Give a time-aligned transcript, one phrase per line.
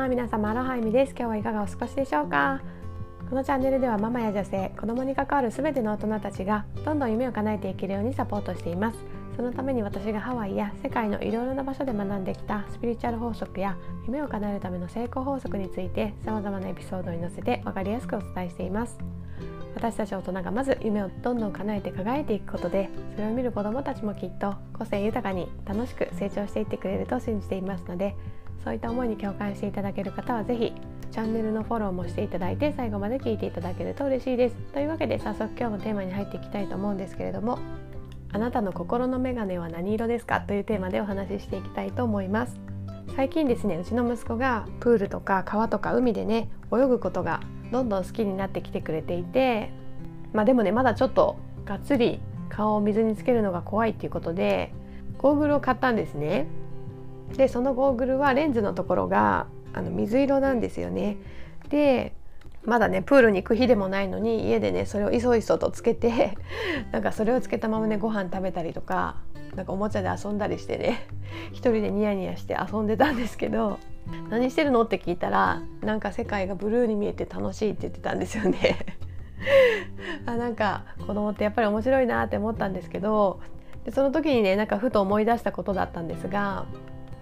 [0.00, 1.14] は皆様アロハイミです。
[1.16, 2.60] 今日はいかがお過ごしでしょうか？
[3.30, 8.98] このチャンネルではママや女性子供に関わる全ての大人たちがどんどん夢を叶えていけるようにサポートしています。
[9.36, 18.98] そのために私がハワイや世界のいろいろな場所で学んできたスピリチュアル法則や夢を叶えるための成功法則について様々なエピソードに載せて分かりやすくお伝えしています。
[19.76, 28.16] 私たち大人がまず夢をどんどん叶えて輝いていくことでそれを見る子どもたちもきっと個性豊かに楽しく成長していってくれると信じていますので
[28.62, 30.72] そういった思いに共感していただける方は是非
[31.10, 34.56] チャンネルのフォローもしていただいて最後まで聞いていただけると嬉しいです。
[34.72, 37.58] というわけで早速今日のテーマに入っていきたいと思うんですけれども
[38.32, 42.58] あなたの心のメガネは何色ですかというテーマでお話ししていきたいと思います。
[43.14, 47.40] 最近ですねうちの息子がプールとか川とか海でね泳ぐことが
[47.70, 49.70] どんどん好きになってきてくれていて
[50.32, 54.72] まあでもねまだちょっとがっつり顔を水につけるのが怖いっていうことで
[55.18, 56.46] ゴーグルを買ったんですね。
[57.36, 61.16] でそのゴーグルはレンズのところがあの水色なんですよね。
[61.68, 62.12] で
[62.64, 66.36] まだねプールに行く日でもないのに家でねそれをいそいそとつけて
[66.92, 69.16] なんかそれをつけたままねご飯食べたりとか
[69.54, 71.06] なんかおもちゃで遊んだりしてね
[71.52, 73.78] 一人でニヤニヤして遊んでたんですけど
[74.30, 78.78] 何してるのって聞いたらなんか世界がブルーに見えて楽しいって言ってたんですよね
[80.26, 83.40] あなんか子供ってやっぱり面白いなって思ったんですけど
[83.84, 86.64] でその時にねなんかふと思い出したことだったんですが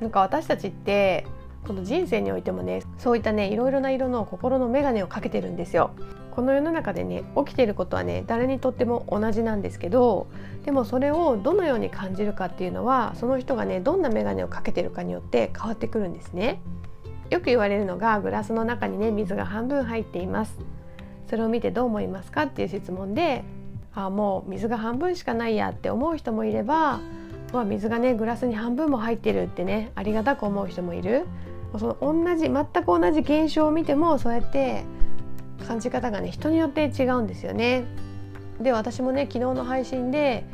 [0.02, 1.24] なんか私たちって
[1.64, 5.92] この人生においてもねそういったねいろいろな色の心の眼鏡をかけてるんですよ。
[6.32, 10.26] この世の中でね起きていることはね誰にとっても同じなんですけど
[10.64, 16.60] でもそれをどのように感じるかっていうのはその人がねどんな眼鏡をかけてるかによって変わってくるんですね。
[17.30, 20.58] よく言われるのがグラスの中にね水が半分入っています。
[21.28, 23.44] それを見てどう思いますかっていう質問で
[23.94, 26.98] あもう水が半分しかないやって思う人もいれば
[27.52, 31.26] ま水がねグラスに半分も入ってるってねありがたく思う人もいる
[31.78, 34.84] その同じ全く同じ現象を見てもそうやって
[35.66, 37.84] 感じ方がね人によって違うんですよね。
[38.60, 40.44] で私もね昨日の配信で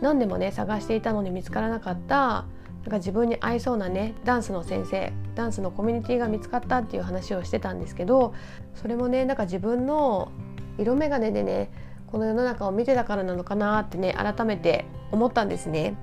[0.00, 2.44] 何でもね探していたのに見つからなかった
[2.82, 8.34] なんか自分に合いそうなねダンスの先生ダンスのコミュニティが見つかったっていう話をしてたんですけど
[8.74, 10.30] それもねなんか自分の
[10.78, 11.70] 色眼鏡でね
[12.12, 15.96] この世の中を見てたからなのかなってね改めて思ったんですね。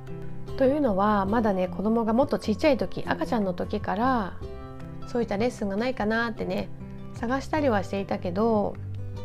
[0.58, 4.34] というのはまだね子供がもっとちっちゃい時赤ちゃんの時から
[5.08, 6.68] そういったレッスンがないかなってね
[7.14, 8.75] 探したりはしていたけど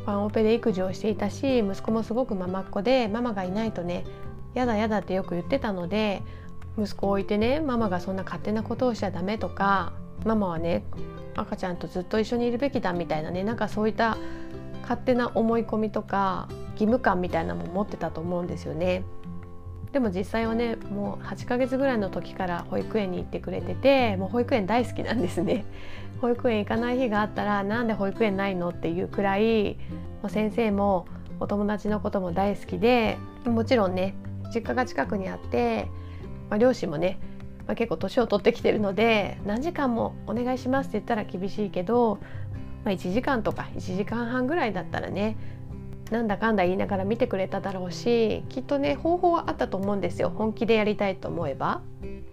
[0.07, 4.05] ワンオペで育児をしていたし息子もすごくママっ子でママがいないとね
[4.53, 6.23] やだやだってよく言ってたので
[6.79, 9.93] 息子を置いてねママがそんな勝手なことをしちゃダメとか
[10.25, 10.85] ママはね
[11.35, 14.17] 赤ちゃんとずっと一緒にいるべきだみたいなねなんかそういった
[14.85, 19.03] 勝手な思い込みとか義務感みたいなも持ってたと思うんですよね。
[19.93, 25.65] でも実際はねもう8ヶ月ぐらいの時から保育園に行ってくれててもう保育園大好きなんですね。
[26.21, 29.79] 保育園行かない日があったらなんで保育園ないのっていうくらい
[30.23, 31.07] もう先生も
[31.41, 34.15] お友達のことも大好きでもちろんね
[34.55, 35.89] 実家が近くにあって、
[36.51, 37.19] まあ、両親もね、
[37.67, 42.19] まあ、結構年を取ってきてるので何時間もお願いしますって言ったら厳しいけど、
[42.85, 45.37] まあ、1時間とか1時間半ぐらいだったらね
[46.11, 51.81] なんだかんだ言いながら見てくれただろうしきっとね方法はあったと思うんですよ本気でやりたいと思えば。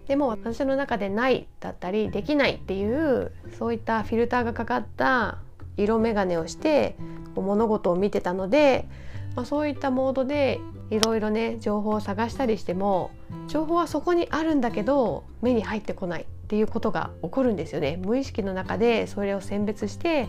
[0.08, 5.38] でも私の中でないだったりできないっていうそういったフィルターがかかった
[5.78, 6.98] 色眼鏡をして
[7.34, 8.90] 物事を見てたので、
[9.36, 10.60] まあ、そういったモードで
[10.90, 13.12] いろいろね情報を探したりしても
[13.48, 17.98] 情報はそこにあるんだけど目に入ってこないっていうことが起こるんですよね。
[18.04, 20.28] 無意識の中でそれを選別して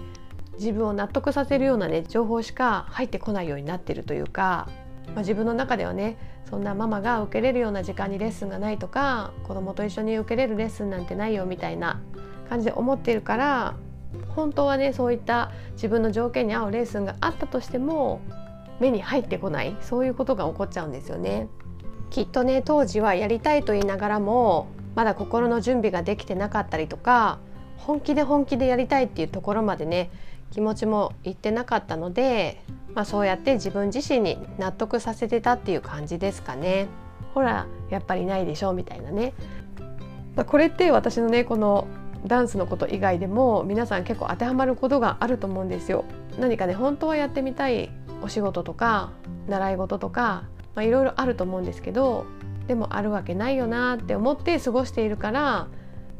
[0.56, 4.68] 自分を納得させるようなね情報しか入ってこないようになってるというか、
[5.08, 6.16] まあ、自分の中ではね
[6.48, 12.00] そんなママが受けれるような時間にレッスンがないとか子供と一緒に受けれるレッスンなんてないよみたいな
[12.48, 13.74] 感じで思ってるから
[14.28, 18.20] 本当はねそういった自分の条件に合うレッスンがあったとしても
[18.78, 21.48] 目に入ってこないそういうことが起こっちゃうんですよね。
[22.10, 27.38] きっとね当時はやりたいと言いながらもまだ心の準備ができてなかったりとか
[27.76, 30.10] 本気で本気でやりたいっていうところまでね
[30.50, 32.62] 気持ちも言ってなかったので、
[32.94, 36.88] まあ、そうやって自分自身に納得させてたっていう感じですかね。
[37.34, 39.32] ほらやっぱりないでしょうみたいなね。
[40.36, 41.86] まあ、これって私のねこの
[42.26, 46.04] ダンスのこと以外でも皆さん結構当てはまることがあると思うんですよ。
[46.38, 47.90] 何かね本当はやってみたい
[48.22, 49.10] お仕事とか
[49.48, 50.44] 習い事とか
[50.74, 52.26] まあいろいろあると思うんですけど
[52.66, 55.68] でもあるわけないよなって思って過ごしているから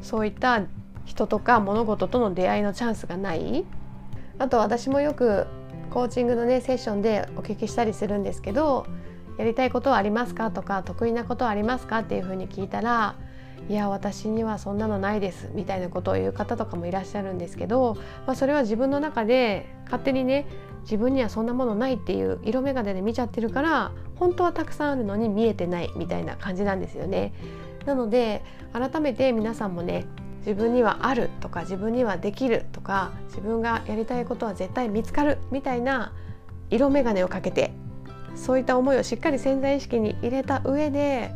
[0.01, 0.63] そういった
[1.05, 3.65] 人とか物事との出会いのチャンスがない。
[4.39, 5.47] あと私もよく
[5.91, 8.87] コーチングのねセッションでお聞きしたりするんですけど
[9.37, 13.15] やりたいことはありますかとか得意なことはありますかっていうふうに聞いたら
[13.69, 20.47] いや私にはそんなのないですみたいなことを言う方とかもいらっしゃるんですけど、まあ、それは自分の中で勝手にね
[20.81, 27.33] 自分にはそんなものないっていう色眼鏡で見ちゃってるから本当はたくさんあるのに見えてないみたいな感じなんですよね。
[27.85, 30.05] なので改めて皆さんもね
[30.39, 36.13] 自分にはあるとか自分にはできるとか自分がやりたいことは絶対見つかるみたいな
[36.69, 37.71] 色眼鏡をかけて
[38.35, 41.31] そういった思いをしっかり潜在意識に入れた上で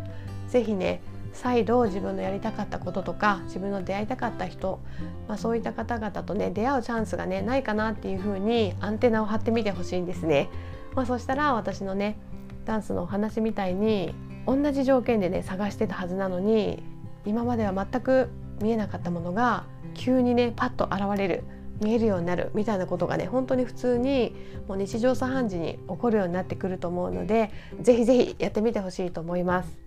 [0.49, 1.01] 是非ね
[1.31, 4.79] 再度自分のやりたかったこととか自分の出会いたかった人、
[5.27, 10.49] まあ、そういった方々とね出会うチャンスがねないかなっていう風にアンテナを張ってみてほしいんですね。
[10.95, 12.17] まあ、そしたら私のね
[12.67, 14.13] ダンスのお話みたいに
[14.45, 16.83] 同じ条件でね探してたはずなのに
[17.25, 18.29] 今までは全く
[18.61, 21.43] 見えなかったものが急にねパッと現れる
[21.81, 24.35] 見えるようになるみたいなことがね本当に普通に
[24.67, 29.77] もう日常茶飯事に起こるようになってくると思うのでぜひぜひやってみてほしいと思います。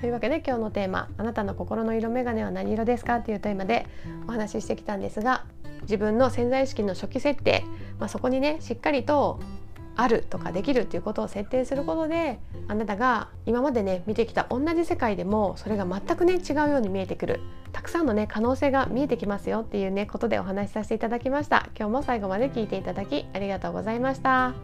[0.00, 3.86] というわけで今日のテーマ「あなたの心の色眼鏡は何色ですか?」というテーマで
[4.26, 5.44] お話ししてきたんですが
[5.82, 7.64] 自分の潜在意識の初期設定、
[7.98, 9.40] まあ、そこにねしっかりと
[10.00, 12.38] あるとかできるっていうことを設定することで
[12.68, 17.40] あなたが今までね見てきた同じ世界でもそれが全くね違うように見えてくる。
[17.72, 21.68] たくさんのね可能性が見えてきますよっていうねことでお話しさせていただきました。
[21.78, 24.54] 今日も最後まで聞いていただきありがとうございました。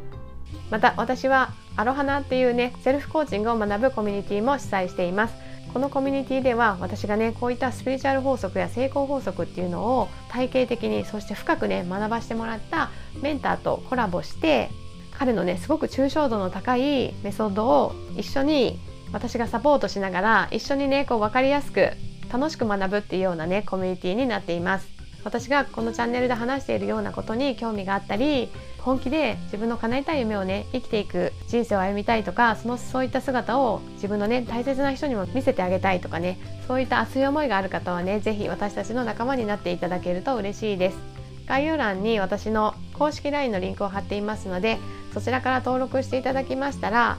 [0.71, 5.35] また私はアロハナっていうねセルフコーチングを学ぶコミュニティも主催しています。
[5.75, 12.91] このコミュニティでは私がねこういったスピリチュアル法則や成功法則っていうのを体系的にそして深くね学ばしてもらった
[13.21, 14.71] メンターとコラボして
[15.19, 18.79] 彼のねすごく抽象度の高いメソッドを一緒に
[19.13, 21.91] 私がサポートしながら一緒にねこう分かりやすく
[22.33, 24.97] 楽しく学ぶっていうようなねコミュニティになっています。
[25.25, 28.49] 私がこのチャンネルで話しているようなことに興味があったり
[28.79, 40.99] 本気で自分の叶えたい夢をね生きていく人生を歩みたいとかそのそういった姿を自分のね大切な人にも見せてあげたいとかねそういった熱い思いがある方はね是非私たちの仲間になっていただけると嬉しいです。
[41.47, 44.79] 概要欄に私の公式 LINE のリンクを貼っていますので
[45.13, 47.19] そちらから登録していただきましたら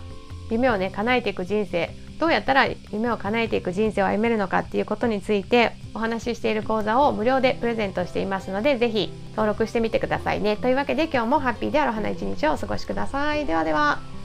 [0.50, 1.90] 夢をね叶えていく人生
[2.20, 10.58] どうやったら夢を叶えていく人生を歩めるのかっていうことについてお話ししている講座を無料でプレゼントしていますので是非登録してみてくださいね。
[10.58, 13.46] というわけで今日もハッピーである花一日をお過ごしください。
[13.46, 14.17] ではでは。